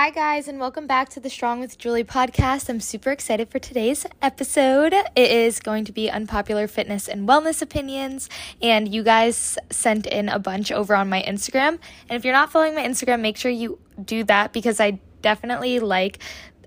[0.00, 2.68] Hi, guys, and welcome back to the Strong with Julie podcast.
[2.68, 4.94] I'm super excited for today's episode.
[4.94, 8.30] It is going to be unpopular fitness and wellness opinions,
[8.62, 11.80] and you guys sent in a bunch over on my Instagram.
[12.08, 15.80] And if you're not following my Instagram, make sure you do that because I definitely
[15.80, 16.20] like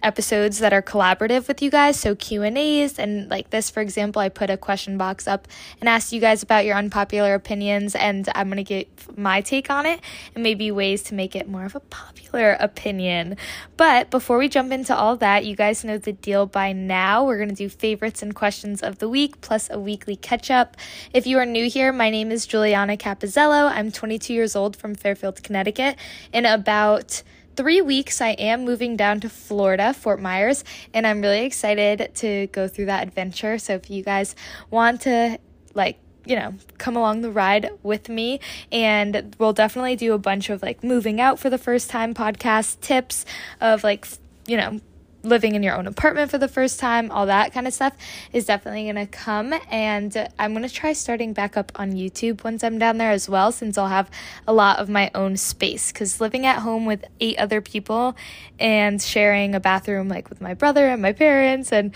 [0.03, 4.29] episodes that are collaborative with you guys so q&a's and like this for example i
[4.29, 5.47] put a question box up
[5.79, 9.69] and asked you guys about your unpopular opinions and i'm going to get my take
[9.69, 9.99] on it
[10.35, 13.37] and maybe ways to make it more of a popular opinion.
[13.77, 17.25] But before we jump into all that you guys know the deal by now.
[17.25, 20.77] We're going to do favorites and questions of the week plus a weekly catch up
[21.13, 23.69] if you are new here my name is juliana capizello.
[23.71, 25.97] I'm 22 years old from fairfield connecticut
[26.33, 27.23] in about
[27.61, 30.63] three weeks, I am moving down to Florida, Fort Myers,
[30.95, 33.59] and I'm really excited to go through that adventure.
[33.59, 34.35] So if you guys
[34.71, 35.37] want to,
[35.75, 38.39] like, you know, come along the ride with me.
[38.71, 42.79] And we'll definitely do a bunch of like moving out for the first time podcast
[42.79, 43.25] tips
[43.59, 44.07] of like,
[44.47, 44.79] you know,
[45.23, 47.95] living in your own apartment for the first time, all that kind of stuff
[48.33, 49.53] is definitely going to come.
[49.69, 53.29] And I'm going to try starting back up on YouTube once I'm down there as
[53.29, 54.09] well, since I'll have
[54.47, 55.91] a lot of my own space.
[55.91, 58.15] Because living at home with eight other people
[58.59, 61.93] and sharing a bathroom like with my brother and my parents and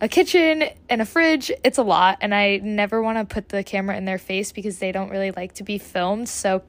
[0.00, 2.18] a kitchen and a fridge, it's a lot.
[2.20, 5.32] And I never want to put the camera in their face because they don't really
[5.32, 6.28] like to be filmed.
[6.28, 6.62] So,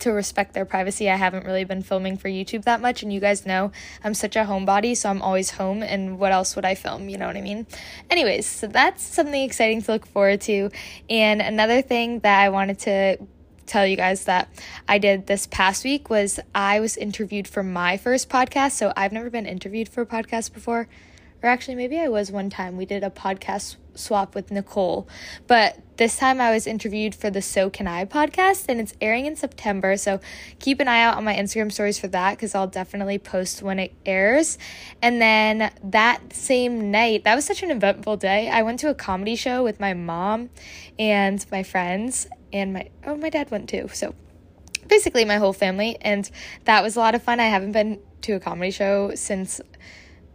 [0.00, 3.02] to respect their privacy, I haven't really been filming for YouTube that much.
[3.02, 3.72] And you guys know
[4.04, 5.82] I'm such a homebody, so I'm always home.
[5.82, 7.08] And what else would I film?
[7.08, 7.66] You know what I mean?
[8.10, 10.70] Anyways, so that's something exciting to look forward to.
[11.08, 13.18] And another thing that I wanted to
[13.66, 14.48] tell you guys that
[14.88, 18.72] I did this past week was I was interviewed for my first podcast.
[18.72, 20.88] So I've never been interviewed for a podcast before.
[21.42, 22.76] Or actually, maybe I was one time.
[22.76, 25.08] We did a podcast swap with Nicole.
[25.46, 29.26] But this time I was interviewed for the So Can I podcast, and it's airing
[29.26, 29.96] in September.
[29.96, 30.20] So
[30.58, 33.78] keep an eye out on my Instagram stories for that because I'll definitely post when
[33.78, 34.58] it airs.
[35.02, 38.48] And then that same night, that was such an eventful day.
[38.48, 40.50] I went to a comedy show with my mom
[40.98, 43.88] and my friends, and my oh, my dad went too.
[43.92, 44.14] So
[44.86, 46.30] basically, my whole family, and
[46.64, 47.40] that was a lot of fun.
[47.40, 49.60] I haven't been to a comedy show since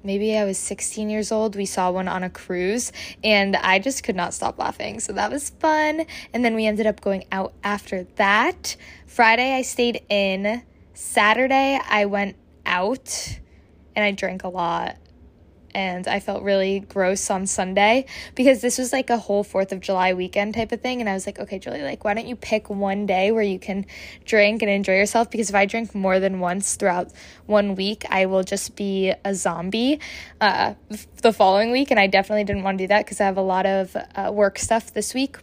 [0.03, 1.55] maybe I was 16 years old.
[1.55, 2.91] We saw one on a cruise
[3.23, 4.99] and I just could not stop laughing.
[4.99, 6.05] So that was fun.
[6.33, 8.75] And then we ended up going out after that.
[9.07, 10.63] Friday, I stayed in.
[10.93, 13.39] Saturday, I went out
[13.95, 14.97] and I drank a lot
[15.75, 19.79] and I felt really gross on Sunday because this was like a whole 4th of
[19.79, 20.99] July weekend type of thing.
[21.01, 23.59] And I was like, okay, Julie, like, why don't you pick one day where you
[23.59, 23.85] can
[24.25, 25.29] drink and enjoy yourself?
[25.29, 27.11] Because if I drink more than once throughout
[27.45, 29.99] one week, I will just be a zombie
[30.41, 30.75] uh,
[31.21, 31.91] the following week.
[31.91, 34.31] And I definitely didn't want to do that because I have a lot of uh,
[34.31, 35.37] work stuff this week.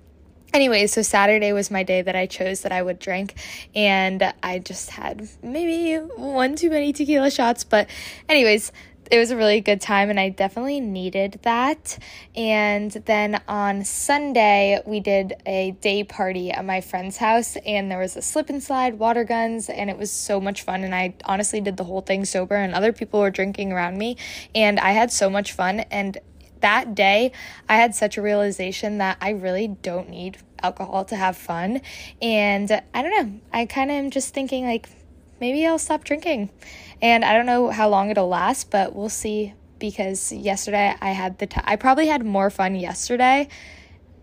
[0.53, 3.35] Anyway, so Saturday was my day that I chose that I would drink,
[3.73, 7.63] and I just had maybe one too many tequila shots.
[7.63, 7.89] But,
[8.29, 8.73] anyways,
[9.11, 11.99] it was a really good time and I definitely needed that.
[12.37, 17.99] And then on Sunday, we did a day party at my friend's house and there
[17.99, 20.85] was a slip and slide, water guns, and it was so much fun.
[20.85, 24.17] And I honestly did the whole thing sober, and other people were drinking around me,
[24.55, 25.81] and I had so much fun.
[25.91, 26.19] And
[26.61, 27.33] that day,
[27.69, 31.81] I had such a realization that I really don't need alcohol to have fun.
[32.21, 34.89] And I don't know, I kind of am just thinking, like,
[35.41, 36.51] maybe I'll stop drinking.
[37.03, 41.39] And I don't know how long it'll last, but we'll see because yesterday I had
[41.39, 43.49] the t- I probably had more fun yesterday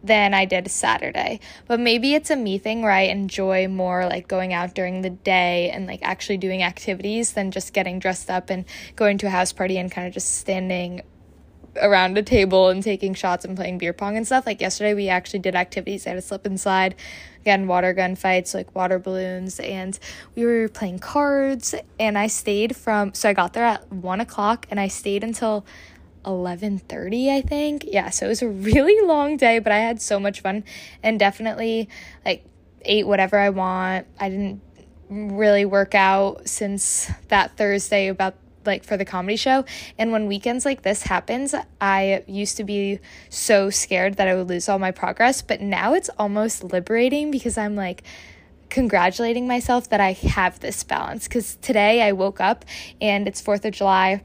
[0.03, 1.39] than I did Saturday.
[1.67, 5.09] But maybe it's a me thing where I enjoy more like going out during the
[5.09, 9.31] day and like actually doing activities than just getting dressed up and going to a
[9.31, 11.01] house party and kind of just standing
[11.81, 14.45] around a table and taking shots and playing beer pong and stuff.
[14.45, 16.05] Like yesterday, we actually did activities.
[16.05, 16.95] I had a slip and slide,
[17.41, 19.97] again, water gun fights, like water balloons, and
[20.35, 21.75] we were playing cards.
[21.99, 25.65] And I stayed from, so I got there at one o'clock and I stayed until
[26.25, 27.85] 11:30 I think.
[27.85, 30.63] Yeah, so it was a really long day, but I had so much fun
[31.01, 31.89] and definitely
[32.25, 32.45] like
[32.81, 34.07] ate whatever I want.
[34.19, 34.61] I didn't
[35.09, 38.35] really work out since that Thursday about
[38.67, 39.65] like for the comedy show.
[39.97, 42.99] And when weekends like this happens, I used to be
[43.29, 47.57] so scared that I would lose all my progress, but now it's almost liberating because
[47.57, 48.03] I'm like
[48.69, 51.27] congratulating myself that I have this balance.
[51.27, 52.65] Cuz today I woke up
[53.01, 54.21] and it's 4th of July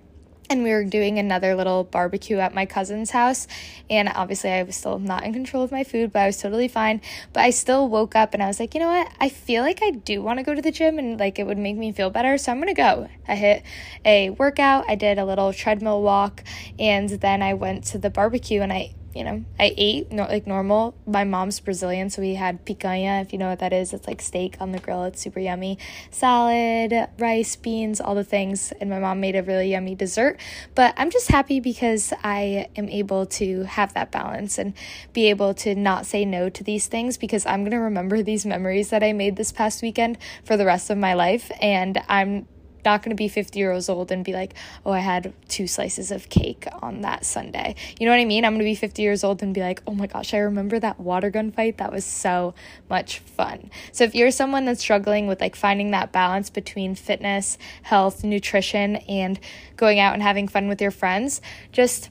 [0.53, 3.49] and we were doing another little barbecue at my cousin's house.
[3.89, 6.69] And obviously I was still not in control of my food but I was totally
[6.69, 7.01] fine.
[7.33, 9.11] But I still woke up and I was like you know what?
[9.19, 11.59] I feel like I do want to go to the gym and like it would
[11.59, 12.37] make me feel better.
[12.39, 13.09] So I'm gonna go.
[13.27, 13.63] I hit
[14.05, 14.85] a workout.
[14.89, 16.45] I did a little treadmill walk
[16.79, 20.95] and then I went to the barbecue and I you know, I ate like normal.
[21.07, 23.93] My mom's Brazilian, so we had picanha, if you know what that is.
[23.93, 25.05] It's like steak on the grill.
[25.05, 25.79] It's super yummy.
[26.11, 28.73] Salad, rice, beans, all the things.
[28.81, 30.41] And my mom made a really yummy dessert.
[30.75, 34.75] But I'm just happy because I am able to have that balance and
[35.13, 38.47] be able to not say no to these things because I'm going to remember these
[38.47, 41.51] memories that I made this past weekend for the rest of my life.
[41.61, 42.47] And I'm
[42.85, 46.11] not going to be 50 years old and be like, oh, I had two slices
[46.11, 47.75] of cake on that Sunday.
[47.99, 48.45] You know what I mean?
[48.45, 50.79] I'm going to be 50 years old and be like, oh my gosh, I remember
[50.79, 51.79] that water gun fight.
[51.79, 52.55] That was so
[52.89, 53.71] much fun.
[53.93, 58.97] So if you're someone that's struggling with like finding that balance between fitness, health, nutrition,
[58.97, 59.39] and
[59.77, 61.41] going out and having fun with your friends,
[61.73, 62.11] just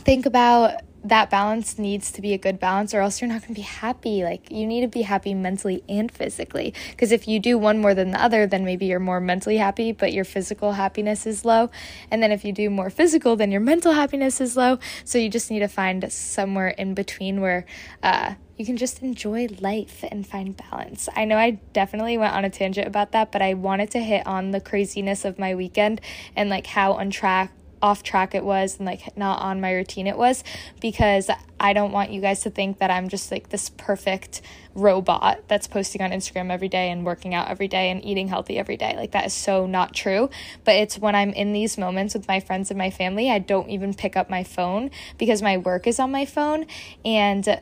[0.00, 3.54] think about that balance needs to be a good balance or else you're not going
[3.54, 4.24] to be happy.
[4.24, 7.94] Like you need to be happy mentally and physically because if you do one more
[7.94, 11.70] than the other, then maybe you're more mentally happy, but your physical happiness is low.
[12.10, 14.78] And then if you do more physical, then your mental happiness is low.
[15.04, 17.66] So you just need to find somewhere in between where
[18.02, 21.08] uh, you can just enjoy life and find balance.
[21.14, 24.26] I know I definitely went on a tangent about that, but I wanted to hit
[24.26, 26.00] on the craziness of my weekend
[26.34, 27.52] and like how on track
[27.82, 30.42] off track it was and like not on my routine it was
[30.80, 34.42] because I don't want you guys to think that I'm just like this perfect
[34.74, 38.58] robot that's posting on Instagram every day and working out every day and eating healthy
[38.58, 38.94] every day.
[38.96, 40.28] Like that is so not true.
[40.64, 43.70] But it's when I'm in these moments with my friends and my family, I don't
[43.70, 46.66] even pick up my phone because my work is on my phone
[47.04, 47.60] and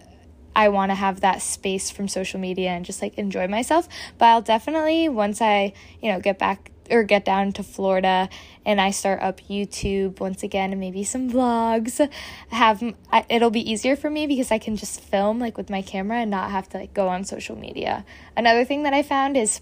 [0.56, 3.88] I want to have that space from social media and just like enjoy myself.
[4.19, 8.28] But I'll definitely once I, you know, get back or get down to Florida
[8.64, 12.08] and I start up YouTube once again and maybe some vlogs
[12.48, 12.82] have
[13.28, 16.31] it'll be easier for me because I can just film like with my camera and
[16.31, 18.04] not have to like go on social media.
[18.36, 19.60] Another thing that I found is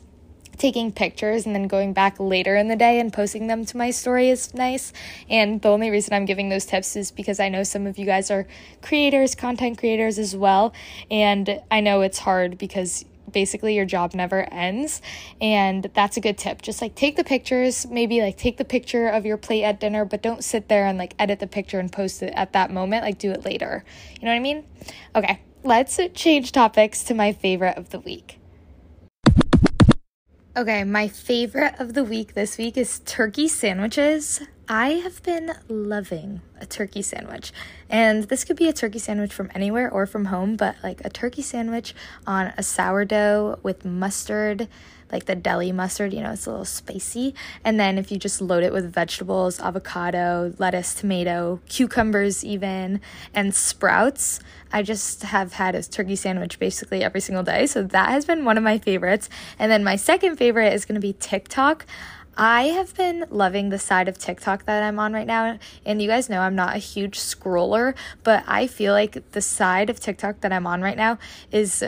[0.59, 3.91] taking pictures and then going back later in the day and posting them to my
[3.91, 4.93] story is nice.
[5.29, 8.07] And the only reason I'm giving those tips is because I know some of you
[8.07, 8.47] guys are
[8.81, 10.73] creators, content creators as well,
[11.11, 15.03] and I know it's hard because basically your job never ends.
[15.41, 16.63] And that's a good tip.
[16.63, 20.05] Just like take the pictures maybe like take the picture of your plate at dinner
[20.05, 23.05] but don't sit there and like edit the picture and post it at that moment.
[23.05, 23.85] Like do it later.
[24.21, 24.65] You know what i mean?
[25.15, 28.39] Okay let's change topics to my favorite of the week.
[30.55, 34.43] Okay, my favorite of the week this week is turkey sandwiches.
[34.69, 37.53] I have been loving a turkey sandwich.
[37.91, 41.11] And this could be a turkey sandwich from anywhere or from home, but like a
[41.11, 41.95] turkey sandwich
[42.27, 44.69] on a sourdough with mustard,
[45.11, 47.35] like the deli mustard, you know, it's a little spicy.
[47.65, 53.01] And then if you just load it with vegetables, avocado, lettuce, tomato, cucumbers, even,
[53.35, 54.41] and sprouts,
[54.73, 57.67] I just have had a turkey sandwich basically every single day.
[57.67, 59.29] So that has been one of my favorites.
[59.59, 61.85] And then my second favorite is to be TikTok.
[62.37, 65.59] I have been loving the side of TikTok that I'm on right now.
[65.85, 69.91] And you guys know I'm not a huge scroller, but I feel like the side
[69.91, 71.19] of TikTok that I'm on right now
[71.51, 71.85] is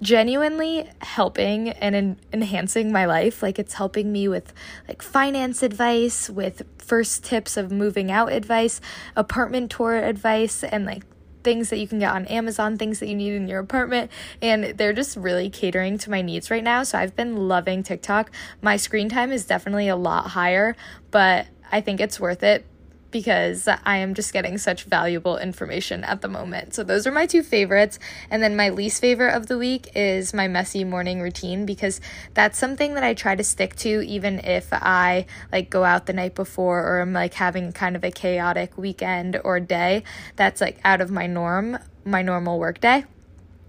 [0.00, 3.42] genuinely helping and en- enhancing my life.
[3.42, 4.52] Like it's helping me with
[4.86, 8.80] like finance advice, with first tips of moving out advice,
[9.16, 11.04] apartment tour advice, and like
[11.48, 14.10] things that you can get on Amazon, things that you need in your apartment,
[14.42, 16.82] and they're just really catering to my needs right now.
[16.82, 18.30] So I've been loving TikTok.
[18.60, 20.76] My screen time is definitely a lot higher,
[21.10, 22.66] but I think it's worth it
[23.10, 26.74] because I am just getting such valuable information at the moment.
[26.74, 27.98] So those are my two favorites.
[28.30, 32.00] And then my least favorite of the week is my messy morning routine because
[32.34, 36.12] that's something that I try to stick to even if I like go out the
[36.12, 40.02] night before or I'm like having kind of a chaotic weekend or day
[40.36, 43.04] that's like out of my norm, my normal work day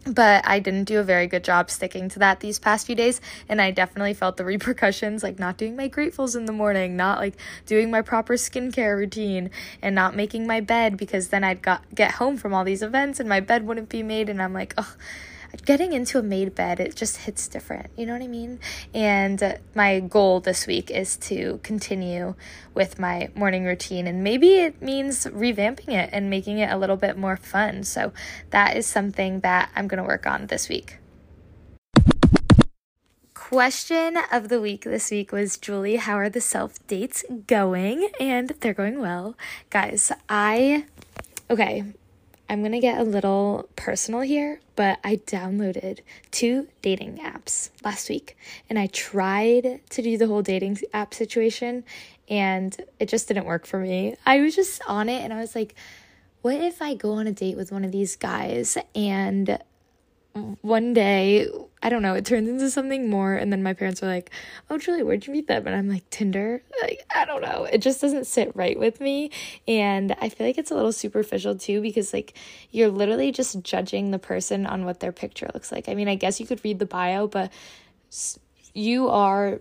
[0.10, 3.22] but I didn't do a very good job sticking to that these past few days
[3.48, 7.20] and I definitely felt the repercussions like not doing my gratefuls in the morning, not
[7.20, 7.36] like
[7.66, 9.50] doing my proper skincare routine
[9.82, 13.20] and not making my bed because then I'd got get home from all these events
[13.20, 14.96] and my bed wouldn't be made and I'm like, "Oh,
[15.66, 17.88] getting into a made bed, it just hits different.
[17.96, 18.60] You know what I mean?
[18.94, 22.36] And uh, my goal this week is to continue
[22.74, 24.08] with my morning routine.
[24.08, 27.84] And maybe it means revamping it and making it a little bit more fun.
[27.84, 28.14] So
[28.52, 30.98] that is something that I'm going to work on this week.
[33.34, 38.12] Question of the week this week was Julie, how are the self dates going?
[38.20, 39.36] And they're going well.
[39.72, 40.86] Guys, I
[41.50, 41.84] okay,
[42.50, 46.00] I'm to get a little personal here, but I downloaded
[46.32, 48.36] two dating apps last week
[48.68, 51.84] and I tried to do the whole dating app situation
[52.28, 54.16] and it just didn't work for me.
[54.26, 55.76] I was just on it and I was like,
[56.42, 59.60] what if I go on a date with one of these guys and
[60.62, 61.48] one day,
[61.82, 63.34] I don't know, it turns into something more.
[63.34, 64.32] And then my parents were like,
[64.70, 65.66] Oh, Julie, where'd you meet them?
[65.66, 66.62] And I'm like, Tinder?
[66.82, 67.66] Like, I don't know.
[67.66, 69.32] It just doesn't sit right with me.
[69.68, 72.34] And I feel like it's a little superficial too, because like
[72.72, 75.90] you're literally just judging the person on what their picture looks like.
[75.90, 77.52] I mean, I guess you could read the bio, but
[78.74, 79.60] you are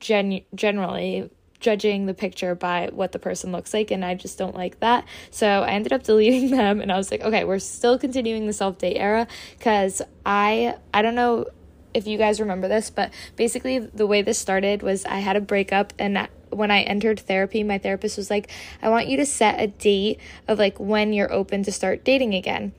[0.00, 1.30] gen- generally
[1.62, 5.06] judging the picture by what the person looks like and I just don't like that.
[5.30, 8.52] So I ended up deleting them and I was like, okay, we're still continuing the
[8.52, 9.26] self-date era
[9.60, 11.46] cuz I I don't know
[11.94, 15.40] if you guys remember this, but basically the way this started was I had a
[15.40, 18.50] breakup and when I entered therapy, my therapist was like,
[18.82, 22.34] I want you to set a date of like when you're open to start dating
[22.34, 22.72] again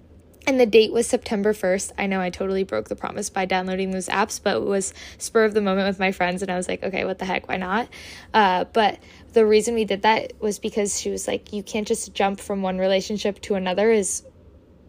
[0.45, 1.93] and the date was September 1st.
[1.97, 5.45] I know I totally broke the promise by downloading those apps, but it was spur
[5.45, 7.57] of the moment with my friends, and I was like, okay, what the heck, why
[7.57, 7.87] not?
[8.33, 8.99] Uh, but
[9.33, 12.61] the reason we did that was because she was like, you can't just jump from
[12.61, 14.23] one relationship to another, is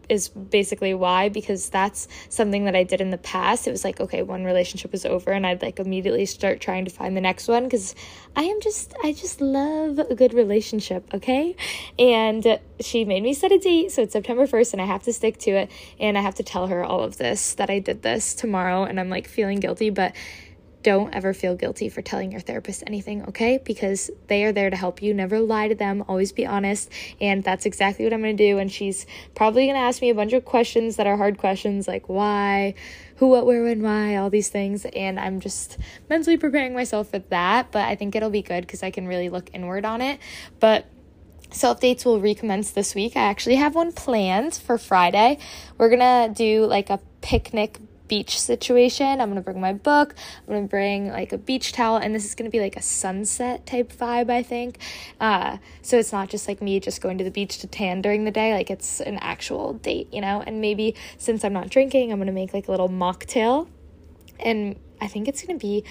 [0.09, 3.67] is basically why because that's something that I did in the past.
[3.67, 6.91] It was like, okay, one relationship was over and I'd like immediately start trying to
[6.91, 7.95] find the next one cuz
[8.35, 11.55] I am just I just love a good relationship, okay?
[11.97, 15.13] And she made me set a date, so it's September 1st and I have to
[15.13, 18.01] stick to it and I have to tell her all of this that I did
[18.01, 20.13] this tomorrow and I'm like feeling guilty, but
[20.85, 23.57] don't ever feel guilty for telling your therapist anything, okay?
[23.57, 25.15] Because they are there to help you.
[25.15, 26.91] Never lie to them, always be honest.
[27.19, 28.59] And that's exactly what I'm gonna do.
[28.59, 32.07] And she's probably gonna ask me a bunch of questions that are hard questions like
[32.07, 32.75] why,
[33.15, 34.85] who, what, where, when, why, all these things.
[34.95, 37.71] And I'm just mentally preparing myself for that.
[37.71, 40.19] But I think it'll be good because I can really look inward on it.
[40.59, 40.85] But
[41.49, 43.17] self dates will recommence this week.
[43.17, 45.39] I actually have one planned for Friday.
[45.79, 49.21] We're gonna do like a picnic beach situation.
[49.21, 50.15] I'm gonna bring my book.
[50.47, 53.65] I'm gonna bring like a beach towel, and this is gonna be like a sunset
[53.65, 54.79] type vibe, I think.
[55.19, 58.23] Uh, so it's not just like me just going to the beach to tan during
[58.25, 58.53] the day.
[58.53, 60.43] Like it's an actual date, you know.
[60.45, 63.67] And maybe since I'm not drinking, I'm gonna make like a little mocktail,
[64.39, 65.83] and I think it's gonna be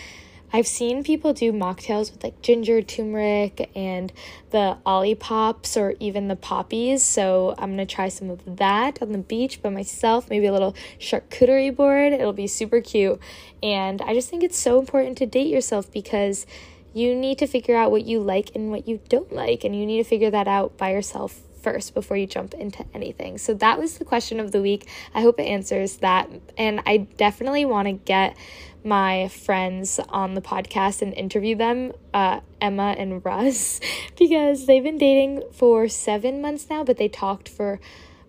[0.55, 4.13] I've seen people do mocktails with like ginger, turmeric, and
[4.51, 7.03] the Olipops or even the poppies.
[7.03, 10.77] So I'm gonna try some of that on the beach by myself, maybe a little
[11.01, 12.13] charcuterie board.
[12.13, 13.19] It'll be super cute.
[13.65, 16.47] And I just think it's so important to date yourself because
[16.93, 19.85] you need to figure out what you like and what you don't like, and you
[19.85, 23.39] need to figure that out by yourself first before you jump into anything.
[23.39, 24.87] So that was the question of the week.
[25.15, 26.31] I hope it answers that.
[26.57, 28.37] And I definitely want to get
[28.85, 33.81] my friends on the podcast and interview them, uh, Emma and Russ,
[34.19, 37.81] because they've been dating for seven months now, but they talked for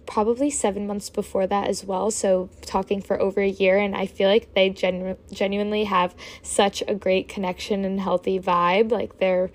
[0.05, 2.09] probably seven months before that as well.
[2.09, 6.83] So, talking for over a year, and I feel like they genu- genuinely have such
[6.87, 8.91] a great connection and healthy vibe.
[8.91, 9.51] Like, they're,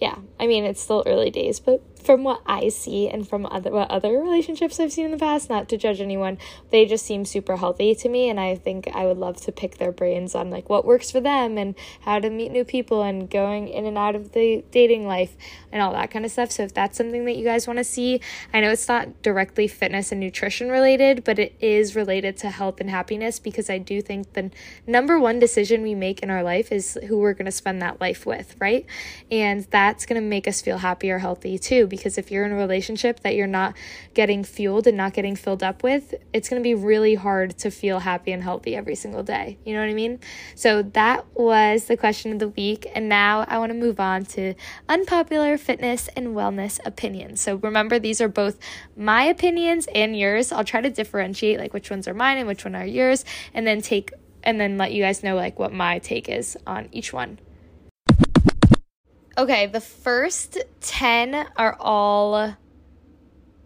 [0.00, 3.70] yeah, I mean, it's still early days, but from what I see and from other
[3.70, 6.38] what other relationships I've seen in the past, not to judge anyone,
[6.70, 9.78] they just seem super healthy to me and I think I would love to pick
[9.78, 13.30] their brains on like what works for them and how to meet new people and
[13.30, 15.36] going in and out of the dating life
[15.74, 16.52] and all that kind of stuff.
[16.52, 18.20] So if that's something that you guys want to see,
[18.52, 22.80] I know it's not directly fitness and nutrition related, but it is related to health
[22.80, 24.52] and happiness because I do think the
[24.86, 28.00] number one decision we make in our life is who we're going to spend that
[28.00, 28.86] life with, right?
[29.32, 32.52] And that's going to make us feel happy or healthy too because if you're in
[32.52, 33.76] a relationship that you're not
[34.14, 37.70] getting fueled and not getting filled up with, it's going to be really hard to
[37.72, 39.58] feel happy and healthy every single day.
[39.64, 40.20] You know what I mean?
[40.54, 42.86] So that was the question of the week.
[42.94, 44.54] And now I want to move on to
[44.88, 47.40] unpopular fitness and wellness opinions.
[47.40, 48.58] So remember, these are both
[48.96, 50.52] my opinions and yours.
[50.52, 53.66] I'll try to differentiate like which ones are mine and which one are yours, and
[53.66, 57.12] then take and then let you guys know like what my take is on each
[57.12, 57.38] one.
[59.36, 62.54] Okay, the first 10 are all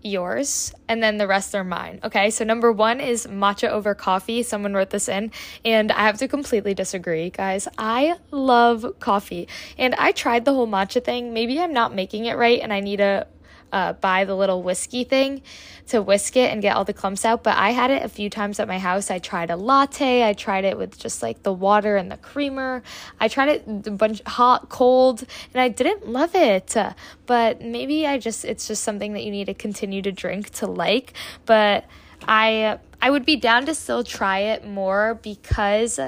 [0.03, 2.01] yours and then the rest are mine.
[2.03, 4.43] Okay, so number one is matcha over coffee.
[4.43, 5.31] Someone wrote this in,
[5.65, 7.69] and I have to completely disagree, guys.
[7.77, 11.33] I love coffee, and I tried the whole matcha thing.
[11.33, 13.27] Maybe I'm not making it right, and I need to
[13.73, 15.43] uh, buy the little whiskey thing
[15.89, 17.43] to whisk it and get all the clumps out.
[17.43, 19.11] But I had it a few times at my house.
[19.11, 20.27] I tried a latte.
[20.29, 22.83] I tried it with just like the water and the creamer.
[23.21, 26.77] I tried it a bunch hot, cold, and I didn't love it.
[27.27, 30.67] But maybe I just it's just something that you need to continue to drink to
[30.67, 31.13] like.
[31.47, 31.85] But
[32.27, 36.01] I I would be down to still try it more because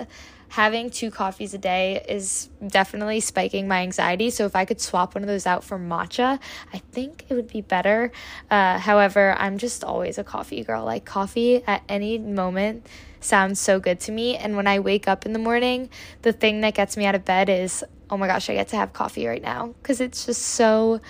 [0.51, 4.31] having two coffees a day is definitely spiking my anxiety.
[4.31, 6.41] So if I could swap one of those out for matcha,
[6.73, 8.11] I think it would be better.
[8.51, 10.85] Uh, however, I'm just always a coffee girl.
[10.85, 12.87] Like coffee at any moment
[13.21, 14.37] sounds so good to me.
[14.37, 15.89] And when I wake up in the morning,
[16.23, 18.77] the thing that gets me out of bed is, oh my gosh, I get to
[18.77, 19.75] have coffee right now.
[19.81, 21.01] Because it's just so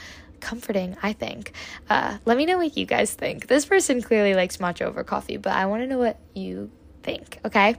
[0.41, 1.53] comforting, I think.
[1.89, 3.47] Uh, let me know what you guys think.
[3.47, 6.71] This person clearly likes matcha over coffee, but I want to know what you
[7.03, 7.77] think, okay?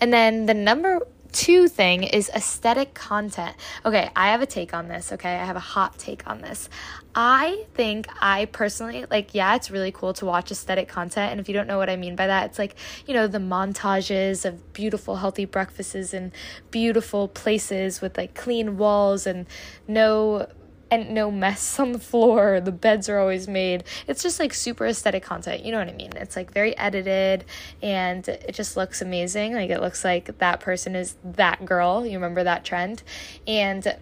[0.00, 1.00] And then the number
[1.32, 3.56] two thing is aesthetic content.
[3.84, 5.34] Okay, I have a take on this, okay?
[5.34, 6.68] I have a hot take on this.
[7.14, 11.32] I think I personally, like, yeah, it's really cool to watch aesthetic content.
[11.32, 12.76] And if you don't know what I mean by that, it's like,
[13.06, 16.32] you know, the montages of beautiful, healthy breakfasts and
[16.70, 19.46] beautiful places with like clean walls and
[19.88, 20.48] no
[20.92, 22.60] and no mess on the floor.
[22.60, 23.84] The beds are always made.
[24.06, 25.64] It's just like super aesthetic content.
[25.64, 26.12] You know what I mean?
[26.16, 27.46] It's like very edited
[27.82, 29.54] and it just looks amazing.
[29.54, 32.04] Like it looks like that person is that girl.
[32.04, 33.02] You remember that trend?
[33.46, 33.96] And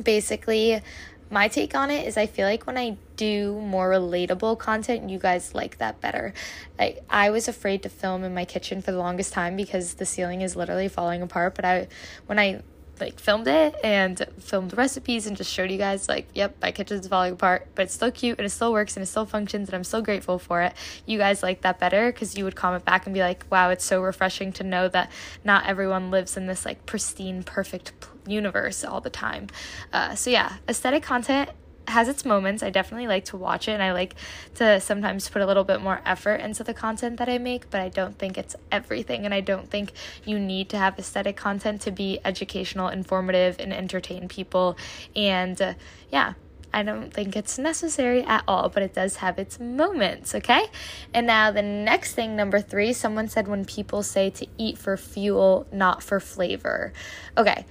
[0.00, 0.80] basically,
[1.28, 5.18] my take on it is I feel like when I do more relatable content, you
[5.18, 6.34] guys like that better.
[6.78, 10.06] I, I was afraid to film in my kitchen for the longest time because the
[10.06, 11.56] ceiling is literally falling apart.
[11.56, 11.88] But I,
[12.26, 12.62] when I
[13.02, 17.06] like filmed it and filmed recipes and just showed you guys like yep my kitchen's
[17.08, 19.74] falling apart but it's still cute and it still works and it still functions and
[19.74, 20.74] i'm so grateful for it.
[21.06, 23.84] You guys like that better because you would comment back and be like wow it's
[23.84, 25.10] so refreshing to know that
[25.44, 27.92] not everyone lives in this like pristine perfect
[28.26, 29.48] universe all the time.
[29.92, 31.50] Uh, so yeah aesthetic content
[31.88, 32.62] has its moments.
[32.62, 34.14] I definitely like to watch it and I like
[34.56, 37.80] to sometimes put a little bit more effort into the content that I make, but
[37.80, 39.24] I don't think it's everything.
[39.24, 39.92] And I don't think
[40.24, 44.76] you need to have aesthetic content to be educational, informative, and entertain people.
[45.14, 45.74] And uh,
[46.10, 46.34] yeah.
[46.74, 50.64] I don't think it's necessary at all, but it does have its moments, okay?
[51.12, 54.96] And now the next thing, number three, someone said when people say to eat for
[54.96, 56.94] fuel, not for flavor.
[57.36, 57.66] Okay,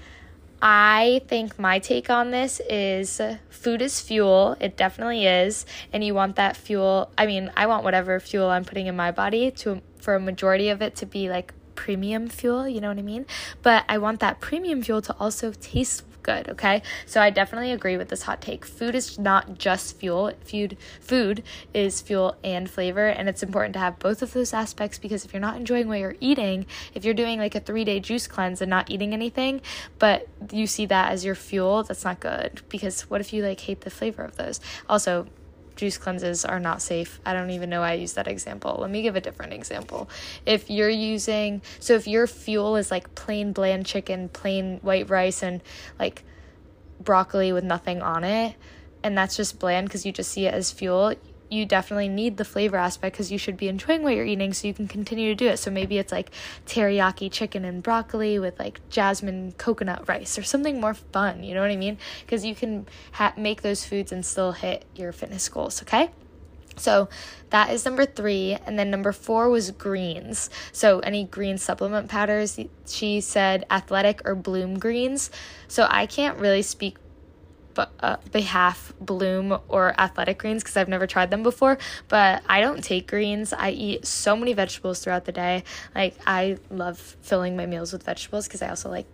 [0.61, 4.55] I think my take on this is food is fuel.
[4.59, 5.65] It definitely is.
[5.91, 7.11] And you want that fuel.
[7.17, 10.69] I mean, I want whatever fuel I'm putting in my body to for a majority
[10.69, 13.25] of it to be like premium fuel, you know what I mean?
[13.61, 16.81] But I want that premium fuel to also taste good, okay?
[17.05, 18.65] So I definitely agree with this hot take.
[18.65, 20.31] Food is not just fuel.
[20.43, 24.97] Food food is fuel and flavor, and it's important to have both of those aspects
[24.97, 28.27] because if you're not enjoying what you're eating, if you're doing like a 3-day juice
[28.27, 29.61] cleanse and not eating anything,
[29.99, 33.59] but you see that as your fuel, that's not good because what if you like
[33.61, 34.59] hate the flavor of those?
[34.89, 35.27] Also,
[35.75, 37.19] juice cleanses are not safe.
[37.25, 38.77] I don't even know why I use that example.
[38.79, 40.09] Let me give a different example.
[40.45, 45.43] If you're using, so if your fuel is like plain bland chicken, plain white rice,
[45.43, 45.61] and
[45.99, 46.23] like
[46.99, 48.55] broccoli with nothing on it,
[49.03, 51.15] and that's just bland because you just see it as fuel,
[51.51, 54.67] you definitely need the flavor aspect because you should be enjoying what you're eating so
[54.67, 55.57] you can continue to do it.
[55.57, 56.31] So maybe it's like
[56.65, 61.61] teriyaki chicken and broccoli with like jasmine coconut rice or something more fun, you know
[61.61, 61.97] what I mean?
[62.21, 66.09] Because you can ha- make those foods and still hit your fitness goals, okay?
[66.77, 67.09] So
[67.49, 68.57] that is number three.
[68.65, 70.49] And then number four was greens.
[70.71, 75.31] So any green supplement powders, she said athletic or bloom greens.
[75.67, 76.97] So I can't really speak
[77.77, 81.77] uh, behalf bloom or athletic greens because I've never tried them before.
[82.07, 83.53] But I don't take greens.
[83.53, 85.63] I eat so many vegetables throughout the day.
[85.95, 89.05] Like I love filling my meals with vegetables because I also like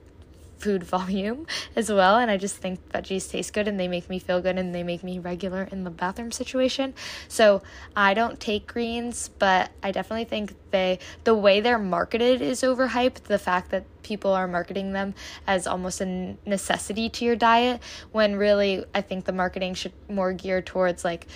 [0.60, 4.20] food volume as well and i just think veggies taste good and they make me
[4.20, 6.94] feel good and they make me regular in the bathroom situation.
[7.28, 7.62] So
[7.96, 13.24] i don't take greens but i definitely think they the way they're marketed is overhyped.
[13.24, 15.14] The fact that people are marketing them
[15.46, 20.32] as almost a necessity to your diet when really i think the marketing should more
[20.32, 21.28] gear towards like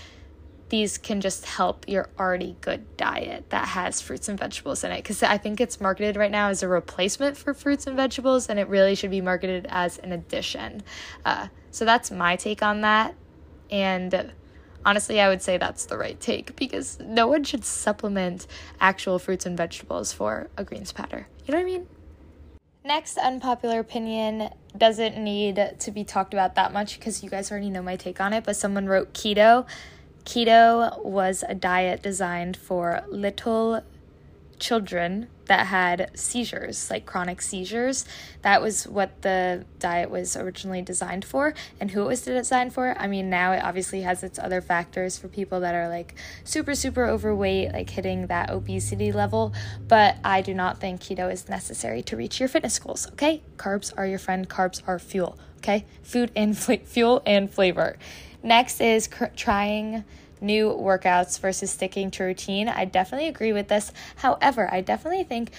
[0.72, 4.98] these can just help your already good diet that has fruits and vegetables in it.
[5.04, 8.58] Because I think it's marketed right now as a replacement for fruits and vegetables, and
[8.58, 10.82] it really should be marketed as an addition.
[11.26, 13.16] Uh, so that's my take on that.
[13.70, 14.32] And
[14.86, 18.48] honestly, I would say that's the right take because no one should supplement
[18.80, 21.28] actual fruits and vegetables for a greens powder.
[21.46, 21.88] You know what I mean?
[22.86, 27.70] Next unpopular opinion doesn't need to be talked about that much because you guys already
[27.70, 29.68] know my take on it, but someone wrote keto
[30.26, 33.84] Keto was a diet designed for little
[34.62, 38.06] children that had seizures, like chronic seizures.
[38.44, 41.54] That was what the diet was originally designed for.
[41.80, 42.96] And who it was designed for?
[42.98, 46.76] I mean, now it obviously has its other factors for people that are like super,
[46.76, 49.54] super overweight, like hitting that obesity level.
[49.88, 53.42] But I do not think keto is necessary to reach your fitness goals, okay?
[53.58, 55.86] Carbs are your friend, carbs are fuel, okay?
[56.04, 57.98] Food and fl- fuel and flavor.
[58.44, 60.04] Next is cr- trying
[60.40, 62.68] new workouts versus sticking to routine.
[62.68, 63.92] I definitely agree with this.
[64.18, 65.52] However, I definitely think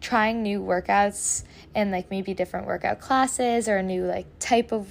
[0.00, 1.42] trying new workouts
[1.74, 4.88] and like maybe different workout classes or a new like type of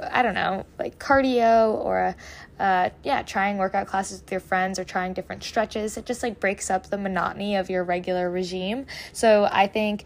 [0.00, 2.16] I don't know, like cardio or
[2.58, 5.96] uh, yeah, trying workout classes with your friends or trying different stretches.
[5.96, 8.86] It just like breaks up the monotony of your regular regime.
[9.12, 10.04] So I think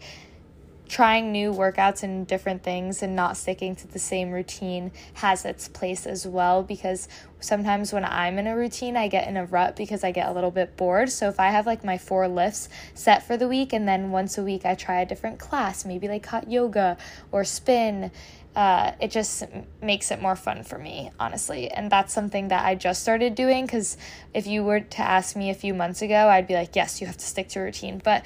[0.87, 5.67] trying new workouts and different things and not sticking to the same routine has its
[5.67, 7.07] place as well because
[7.39, 10.33] sometimes when I'm in a routine, I get in a rut because I get a
[10.33, 11.09] little bit bored.
[11.09, 14.37] So if I have like my four lifts set for the week and then once
[14.37, 16.97] a week I try a different class, maybe like hot yoga
[17.31, 18.11] or spin,
[18.57, 19.43] uh, it just
[19.83, 21.69] makes it more fun for me, honestly.
[21.69, 23.97] And that's something that I just started doing because
[24.33, 27.05] if you were to ask me a few months ago, I'd be like, yes, you
[27.05, 28.01] have to stick to routine.
[28.03, 28.25] But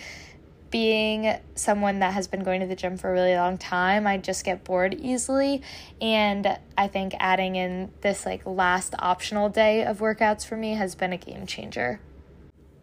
[0.71, 4.17] being someone that has been going to the gym for a really long time, I
[4.17, 5.61] just get bored easily.
[6.01, 10.95] And I think adding in this like last optional day of workouts for me has
[10.95, 11.99] been a game changer.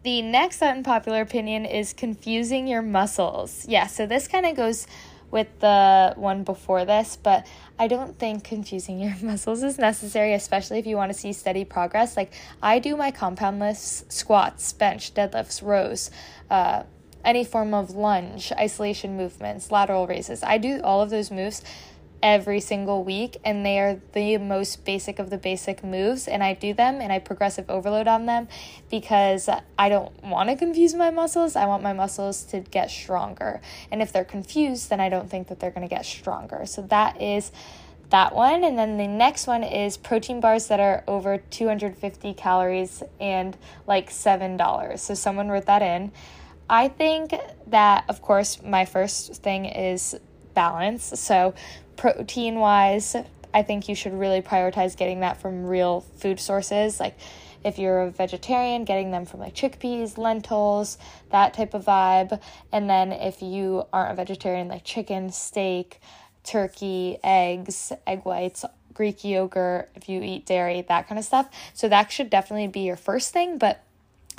[0.03, 3.65] The next unpopular opinion is confusing your muscles.
[3.67, 4.87] Yeah, so this kind of goes
[5.31, 7.45] with the one before this, but
[7.77, 11.65] I don't think confusing your muscles is necessary, especially if you want to see steady
[11.65, 12.15] progress.
[12.15, 16.11] Like I do my compound lifts, squats, bench, deadlifts, rows,
[16.49, 16.83] uh,
[17.23, 20.43] any form of lunge, isolation movements, lateral raises.
[20.43, 21.61] I do all of those moves
[22.21, 26.53] every single week and they are the most basic of the basic moves and I
[26.53, 28.47] do them and I progressive overload on them
[28.89, 31.55] because I don't want to confuse my muscles.
[31.55, 33.61] I want my muscles to get stronger.
[33.91, 36.65] And if they're confused, then I don't think that they're going to get stronger.
[36.65, 37.51] So that is
[38.09, 43.03] that one and then the next one is protein bars that are over 250 calories
[43.19, 43.55] and
[43.85, 44.99] like $7.
[44.99, 46.11] So someone wrote that in.
[46.69, 47.33] I think
[47.67, 50.15] that of course my first thing is
[50.53, 51.19] balance.
[51.19, 51.55] So
[51.95, 53.15] protein wise,
[53.53, 56.99] I think you should really prioritize getting that from real food sources.
[56.99, 57.17] Like
[57.63, 60.97] if you're a vegetarian, getting them from like chickpeas, lentils,
[61.31, 62.39] that type of vibe.
[62.71, 65.99] And then if you aren't a vegetarian, like chicken, steak,
[66.43, 71.49] turkey, eggs, egg whites, Greek yogurt, if you eat dairy, that kind of stuff.
[71.73, 73.57] So that should definitely be your first thing.
[73.57, 73.83] But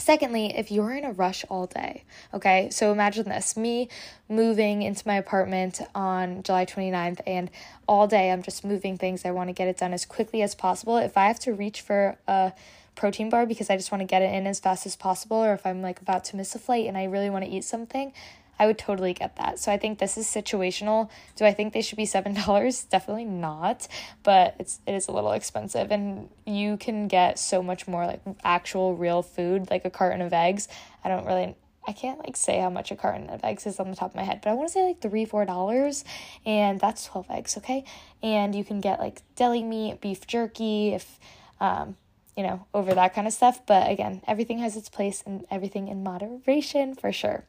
[0.01, 3.89] Secondly, if you're in a rush all day, okay, so imagine this me
[4.29, 7.51] moving into my apartment on July 29th, and
[7.87, 9.25] all day I'm just moving things.
[9.25, 10.97] I want to get it done as quickly as possible.
[10.97, 12.53] If I have to reach for a
[12.97, 15.53] protein bar because I just want to get it in as fast as possible, or
[15.55, 18.13] if I'm like about to miss a flight and I really want to eat something,
[18.61, 19.59] I would totally get that.
[19.59, 21.09] So I think this is situational.
[21.35, 22.85] Do I think they should be seven dollars?
[22.90, 23.88] Definitely not.
[24.23, 28.20] But it's it is a little expensive, and you can get so much more like
[28.44, 30.68] actual real food, like a carton of eggs.
[31.03, 31.57] I don't really.
[31.88, 34.14] I can't like say how much a carton of eggs is on the top of
[34.14, 36.05] my head, but I want to say like three, four dollars,
[36.44, 37.85] and that's twelve eggs, okay?
[38.23, 41.18] And you can get like deli meat, beef jerky, if
[41.61, 41.96] um,
[42.37, 43.64] you know, over that kind of stuff.
[43.64, 47.44] But again, everything has its place and everything in moderation for sure.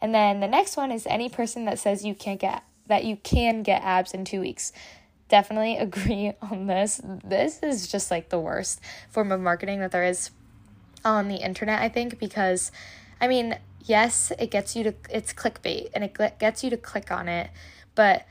[0.00, 3.16] And then the next one is any person that says you can't get that you
[3.16, 4.72] can get abs in 2 weeks.
[5.28, 7.00] Definitely agree on this.
[7.04, 8.80] This is just like the worst
[9.10, 10.30] form of marketing that there is
[11.04, 12.72] on the internet, I think, because
[13.20, 17.10] I mean, yes, it gets you to it's clickbait and it gets you to click
[17.10, 17.50] on it,
[17.94, 18.26] but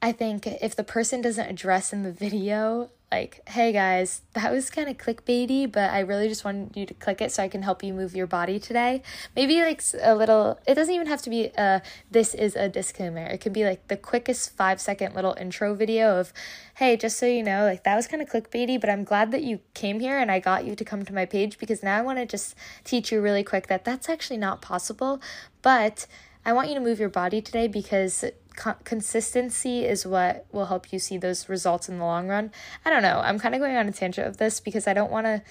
[0.00, 4.70] I think if the person doesn't address in the video like, hey guys, that was
[4.70, 7.62] kind of clickbaity, but I really just wanted you to click it so I can
[7.62, 9.02] help you move your body today.
[9.36, 13.24] Maybe like a little, it doesn't even have to be a, this is a disclaimer.
[13.24, 16.32] It could be like the quickest five second little intro video of,
[16.74, 19.44] hey, just so you know, like that was kind of clickbaity, but I'm glad that
[19.44, 22.02] you came here and I got you to come to my page because now I
[22.02, 25.22] want to just teach you really quick that that's actually not possible.
[25.62, 26.08] But
[26.44, 28.24] I want you to move your body today because
[28.56, 32.52] co- consistency is what will help you see those results in the long run.
[32.84, 33.20] I don't know.
[33.24, 35.42] I'm kind of going on a tangent of this because I don't want to.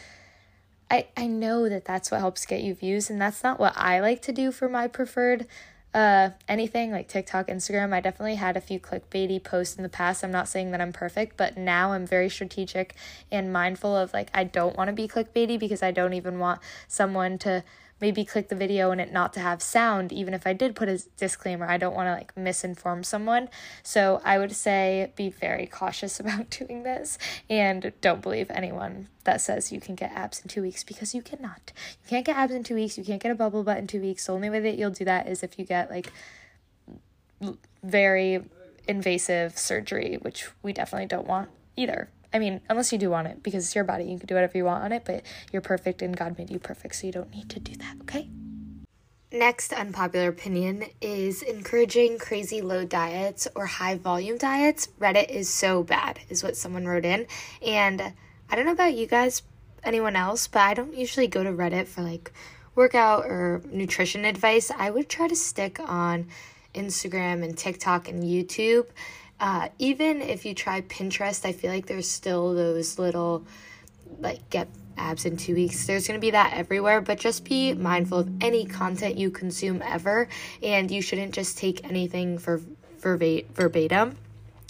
[0.91, 3.99] I, I know that that's what helps get you views, and that's not what I
[3.99, 5.47] like to do for my preferred
[5.93, 7.93] uh, anything like TikTok, Instagram.
[7.93, 10.23] I definitely had a few clickbaity posts in the past.
[10.23, 12.95] I'm not saying that I'm perfect, but now I'm very strategic
[13.31, 16.61] and mindful of like, I don't want to be clickbaity because I don't even want
[16.87, 17.63] someone to
[18.03, 20.89] maybe click the video and it not to have sound even if I did put
[20.89, 23.47] a disclaimer I don't want to like misinform someone.
[23.81, 27.17] So I would say be very cautious about doing this
[27.49, 31.21] and don't believe anyone that says you can get abs in 2 weeks because you
[31.21, 31.71] cannot.
[32.03, 34.01] You can't get abs in 2 weeks you can't get a bubble butt in 2
[34.01, 34.25] weeks.
[34.25, 36.11] The only way that you'll do that is if you get like
[37.81, 38.43] very
[38.85, 43.43] invasive surgery which we definitely don't want either I mean, unless you do want it,
[43.43, 46.01] because it's your body, you can do whatever you want on it, but you're perfect
[46.01, 48.29] and God made you perfect, so you don't need to do that, okay?
[49.31, 54.87] Next unpopular opinion is encouraging crazy low diets or high volume diets.
[54.99, 57.25] Reddit is so bad, is what someone wrote in.
[57.65, 58.13] And
[58.49, 59.41] I don't know about you guys,
[59.83, 62.31] anyone else, but I don't usually go to Reddit for like
[62.75, 64.69] workout or nutrition advice.
[64.69, 66.27] I would try to stick on
[66.75, 68.87] Instagram and TikTok and YouTube
[69.39, 73.45] uh, even if you try Pinterest, I feel like there's still those little
[74.19, 74.67] like get
[74.97, 75.85] abs in two weeks.
[75.85, 79.81] There's going to be that everywhere, but just be mindful of any content you consume
[79.81, 80.27] ever,
[80.61, 82.61] and you shouldn't just take anything for
[82.99, 84.17] verbatim.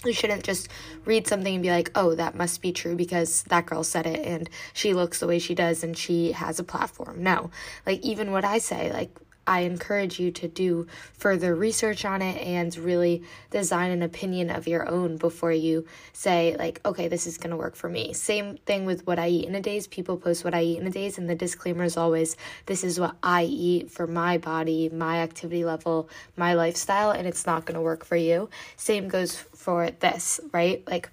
[0.04, 0.68] You shouldn't just
[1.06, 4.26] read something and be like, oh, that must be true because that girl said it
[4.26, 7.22] and she looks the way she does and she has a platform.
[7.22, 7.50] No.
[7.86, 9.16] Like, even what I say, like,
[9.46, 14.66] I encourage you to do further research on it and really design an opinion of
[14.66, 18.12] your own before you say, like, okay, this is going to work for me.
[18.12, 19.86] Same thing with what I eat in a days.
[19.86, 22.98] People post what I eat in a days, and the disclaimer is always, this is
[22.98, 27.76] what I eat for my body, my activity level, my lifestyle, and it's not going
[27.76, 28.48] to work for you.
[28.76, 30.82] Same goes for this, right?
[30.88, 31.10] Like,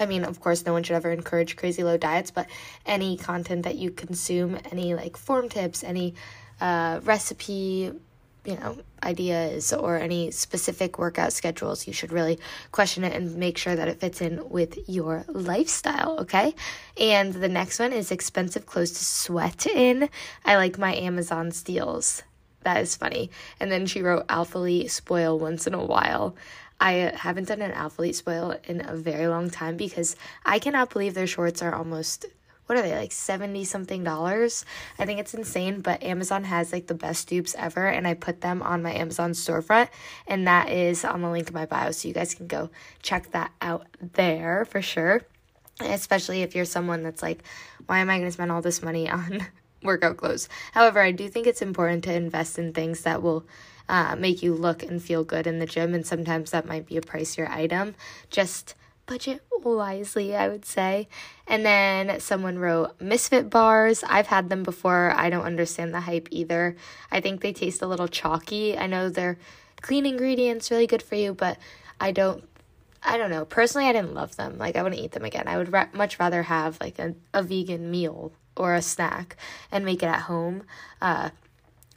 [0.00, 2.46] I mean, of course, no one should ever encourage crazy low diets, but
[2.86, 6.14] any content that you consume, any like form tips, any
[6.62, 7.90] uh, recipe,
[8.44, 12.38] you know, ideas or any specific workout schedules, you should really
[12.70, 16.54] question it and make sure that it fits in with your lifestyle, okay?
[16.96, 20.08] And the next one is expensive clothes to sweat in.
[20.44, 22.22] I like my Amazon steals.
[22.62, 23.30] That is funny.
[23.58, 26.36] And then she wrote Alphalete spoil once in a while.
[26.78, 31.14] I haven't done an Alphalete spoil in a very long time because I cannot believe
[31.14, 32.26] their shorts are almost
[32.72, 34.64] what are they like 70 something dollars?
[34.98, 38.40] I think it's insane but amazon has like the best dupes ever and i put
[38.40, 39.88] them on my amazon storefront
[40.26, 42.70] and that is on the link in my bio so you guys can go
[43.02, 45.20] check that out there for sure.
[45.80, 47.42] Especially if you're someone that's like
[47.84, 49.46] why am i going to spend all this money on
[49.82, 50.48] workout clothes?
[50.72, 53.44] However i do think it's important to invest in things that will
[53.86, 56.96] uh, make you look and feel good in the gym and sometimes that might be
[56.96, 57.94] a pricier item.
[58.30, 58.76] Just
[59.12, 61.06] budget wisely, I would say.
[61.46, 64.02] And then someone wrote Misfit bars.
[64.08, 65.12] I've had them before.
[65.14, 66.76] I don't understand the hype either.
[67.10, 68.78] I think they taste a little chalky.
[68.78, 69.36] I know they're
[69.82, 71.58] clean ingredients, really good for you, but
[72.00, 72.48] I don't
[73.04, 73.44] I don't know.
[73.44, 74.56] Personally, I didn't love them.
[74.56, 75.46] Like I wouldn't eat them again.
[75.46, 79.36] I would much rather have like a, a vegan meal or a snack
[79.70, 80.62] and make it at home.
[81.02, 81.30] Uh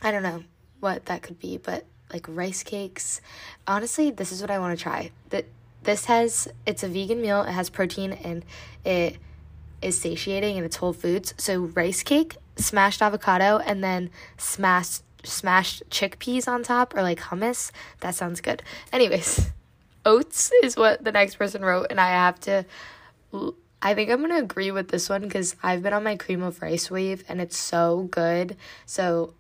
[0.01, 0.43] I don't know
[0.81, 3.21] what that could be, but like rice cakes.
[3.67, 5.11] Honestly, this is what I want to try.
[5.29, 5.45] That
[5.85, 7.41] this has it's a vegan meal.
[7.43, 8.43] It has protein and
[8.83, 9.17] it
[9.81, 11.33] is satiating and it's whole foods.
[11.37, 17.71] So rice cake, smashed avocado, and then smashed smashed chickpeas on top or like hummus.
[18.01, 18.61] That sounds good.
[18.91, 19.49] Anyways,
[20.05, 22.65] oats is what the next person wrote, and I have to.
[23.81, 26.61] I think I'm gonna agree with this one because I've been on my cream of
[26.61, 28.57] rice wave and it's so good.
[28.85, 29.33] So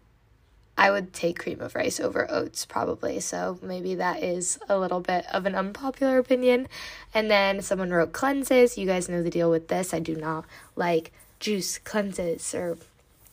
[0.77, 3.19] I would take cream of rice over oats probably.
[3.19, 6.67] So maybe that is a little bit of an unpopular opinion.
[7.13, 8.77] And then someone wrote cleanses.
[8.77, 9.93] You guys know the deal with this.
[9.93, 12.77] I do not like juice cleanses or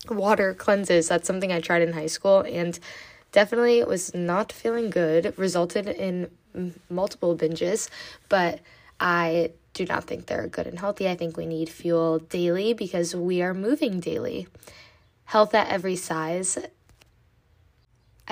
[0.09, 1.09] water cleanses.
[1.09, 2.79] That's something I tried in high school and
[3.33, 5.35] definitely was not feeling good.
[5.37, 6.31] Resulted in
[6.89, 7.89] multiple binges,
[8.29, 8.61] but
[9.01, 11.09] I do not think they're good and healthy.
[11.09, 14.47] I think we need fuel daily because we are moving daily.
[15.25, 16.59] Health at every size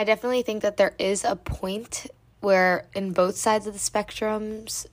[0.01, 2.07] I definitely think that there is a point
[2.41, 4.87] where, in both sides of the spectrums,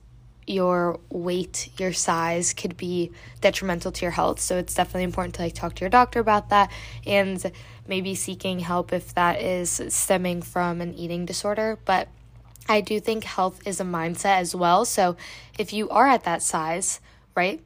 [0.46, 4.38] your weight, your size could be detrimental to your health.
[4.38, 6.70] So it's definitely important to like talk to your doctor about that
[7.06, 7.50] and
[7.86, 11.78] maybe seeking help if that is stemming from an eating disorder.
[11.86, 12.08] But
[12.68, 14.84] I do think health is a mindset as well.
[14.84, 15.16] So
[15.58, 17.00] if you are at that size,
[17.34, 17.64] right?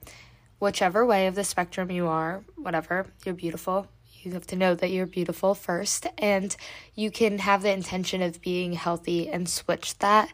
[0.60, 3.88] Whichever way of the spectrum you are, whatever, you're beautiful,
[4.24, 6.54] you have to know that you're beautiful first, and
[6.94, 10.32] you can have the intention of being healthy and switch that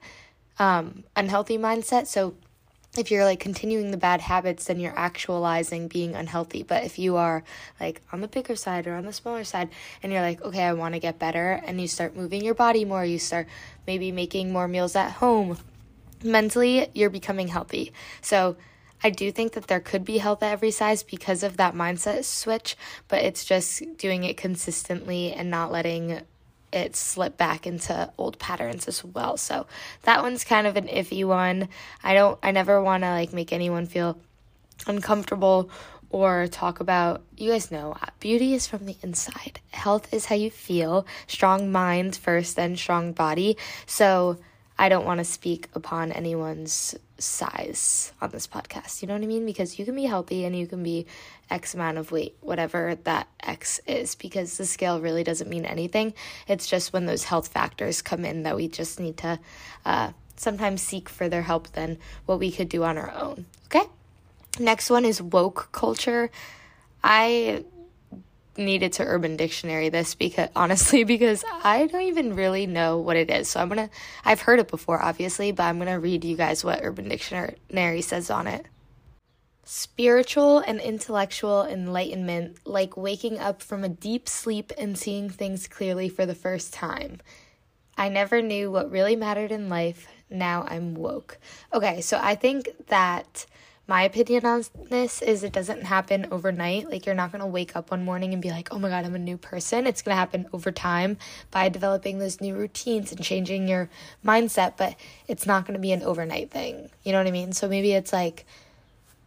[0.58, 2.06] um, unhealthy mindset.
[2.06, 2.34] So,
[2.96, 6.62] if you're like continuing the bad habits, then you're actualizing being unhealthy.
[6.62, 7.44] But if you are
[7.78, 9.68] like on the bigger side or on the smaller side,
[10.02, 12.84] and you're like, okay, I want to get better, and you start moving your body
[12.84, 13.46] more, you start
[13.86, 15.58] maybe making more meals at home,
[16.24, 17.92] mentally, you're becoming healthy.
[18.20, 18.56] So,
[19.02, 22.24] I do think that there could be health at every size because of that mindset
[22.24, 26.22] switch, but it's just doing it consistently and not letting
[26.72, 29.36] it slip back into old patterns as well.
[29.36, 29.66] So
[30.02, 31.68] that one's kind of an iffy one.
[32.02, 34.18] I don't I never want to like make anyone feel
[34.86, 35.70] uncomfortable
[36.10, 39.60] or talk about you guys know uh, beauty is from the inside.
[39.70, 41.06] Health is how you feel.
[41.26, 43.56] Strong mind first then strong body.
[43.86, 44.38] So
[44.78, 49.02] I don't want to speak upon anyone's size on this podcast.
[49.02, 49.44] You know what I mean?
[49.44, 51.06] Because you can be healthy and you can be
[51.50, 56.14] X amount of weight, whatever that X is, because the scale really doesn't mean anything.
[56.46, 59.40] It's just when those health factors come in that we just need to
[59.84, 63.46] uh, sometimes seek further help than what we could do on our own.
[63.66, 63.86] Okay?
[64.60, 66.30] Next one is woke culture.
[67.02, 67.64] I
[68.58, 73.30] needed to Urban Dictionary this because honestly because I don't even really know what it
[73.30, 73.48] is.
[73.48, 73.94] So I'm going to
[74.24, 78.02] I've heard it before obviously, but I'm going to read you guys what Urban Dictionary
[78.02, 78.66] says on it.
[79.64, 86.08] spiritual and intellectual enlightenment, like waking up from a deep sleep and seeing things clearly
[86.08, 87.18] for the first time.
[87.98, 90.08] I never knew what really mattered in life.
[90.30, 91.38] Now I'm woke.
[91.74, 93.44] Okay, so I think that
[93.88, 96.90] my opinion on this is it doesn't happen overnight.
[96.90, 99.06] Like, you're not going to wake up one morning and be like, oh my God,
[99.06, 99.86] I'm a new person.
[99.86, 101.16] It's going to happen over time
[101.50, 103.88] by developing those new routines and changing your
[104.22, 104.94] mindset, but
[105.26, 106.90] it's not going to be an overnight thing.
[107.02, 107.52] You know what I mean?
[107.52, 108.44] So maybe it's like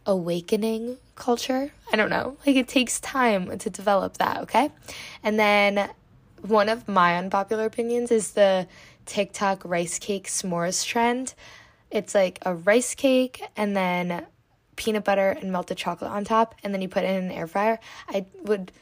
[0.06, 1.72] awakening culture.
[1.92, 2.36] I don't know.
[2.46, 4.70] Like, it takes time to develop that, okay?
[5.24, 5.90] And then
[6.40, 8.68] one of my unpopular opinions is the
[9.06, 11.34] TikTok rice cake s'mores trend.
[11.90, 14.24] It's like a rice cake and then
[14.76, 17.46] peanut butter and melted chocolate on top and then you put it in an air
[17.46, 18.72] fryer, I would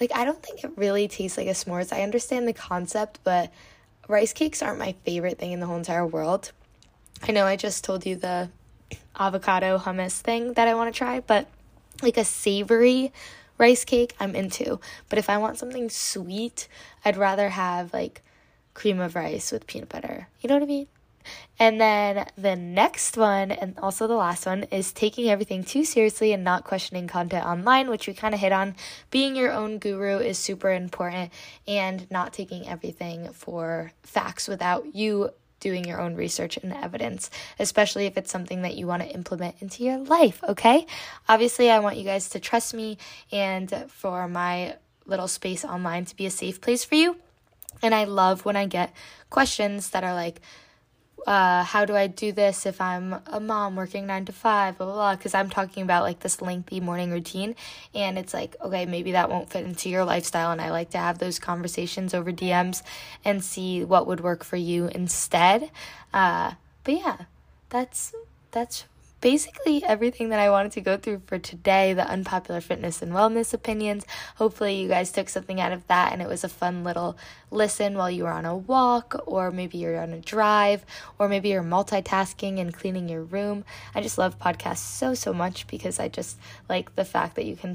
[0.00, 1.92] like I don't think it really tastes like a s'mores.
[1.92, 3.52] I understand the concept, but
[4.08, 6.52] rice cakes aren't my favorite thing in the whole entire world.
[7.22, 8.50] I know I just told you the
[9.18, 11.46] avocado hummus thing that I want to try, but
[12.02, 13.12] like a savory
[13.58, 14.80] rice cake I'm into.
[15.08, 16.68] But if I want something sweet,
[17.04, 18.22] I'd rather have like
[18.74, 20.28] cream of rice with peanut butter.
[20.40, 20.86] You know what I mean?
[21.58, 26.32] And then the next one, and also the last one, is taking everything too seriously
[26.32, 28.74] and not questioning content online, which we kind of hit on.
[29.10, 31.32] Being your own guru is super important,
[31.68, 38.04] and not taking everything for facts without you doing your own research and evidence, especially
[38.04, 40.86] if it's something that you want to implement into your life, okay?
[41.26, 42.98] Obviously, I want you guys to trust me
[43.32, 47.16] and for my little space online to be a safe place for you.
[47.82, 48.92] And I love when I get
[49.30, 50.40] questions that are like,
[51.26, 54.86] uh, how do I do this if I'm a mom working nine to five, blah,
[54.86, 55.16] blah, blah.
[55.16, 57.56] Because I'm talking about like this lengthy morning routine.
[57.94, 60.50] And it's like, okay, maybe that won't fit into your lifestyle.
[60.50, 62.82] And I like to have those conversations over DMs
[63.24, 65.70] and see what would work for you instead.
[66.12, 66.52] Uh,
[66.84, 67.16] but yeah,
[67.70, 68.12] that's
[68.50, 68.84] that's
[69.24, 73.54] basically everything that I wanted to go through for today the unpopular fitness and wellness
[73.54, 74.04] opinions.
[74.36, 77.16] Hopefully, you guys took something out of that and it was a fun little
[77.50, 80.84] listen while you were on a walk, or maybe you're on a drive,
[81.18, 83.64] or maybe you're multitasking and cleaning your room.
[83.94, 86.36] I just love podcasts so, so much because I just
[86.68, 87.74] like the fact that you can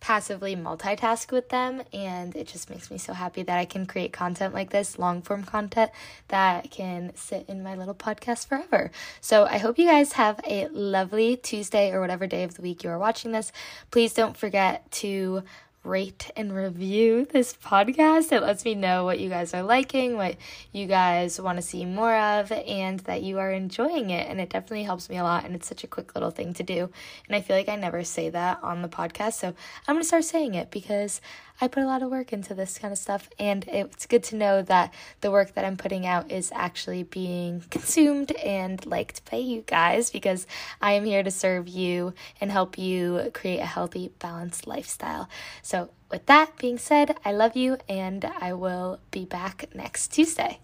[0.00, 4.12] passively multitask with them and it just makes me so happy that I can create
[4.12, 5.90] content like this, long form content
[6.28, 8.90] that can sit in my little podcast forever.
[9.20, 12.82] So I hope you guys have a lovely Tuesday or whatever day of the week
[12.82, 13.52] you are watching this.
[13.90, 15.42] Please don't forget to
[15.82, 18.32] rate and review this podcast.
[18.32, 20.36] It lets me know what you guys are liking, what
[20.72, 24.28] you guys want to see more of, and that you are enjoying it.
[24.28, 25.44] And it definitely helps me a lot.
[25.44, 26.90] And it's such a quick little thing to do.
[27.26, 29.34] And I feel like I never say that on the podcast.
[29.34, 29.48] So
[29.88, 31.20] I'm going to start saying it because
[31.60, 34.36] I put a lot of work into this kind of stuff, and it's good to
[34.36, 39.38] know that the work that I'm putting out is actually being consumed and liked by
[39.38, 40.46] you guys because
[40.80, 45.28] I am here to serve you and help you create a healthy, balanced lifestyle.
[45.62, 50.58] So, with that being said, I love you, and I will be back next Tuesday.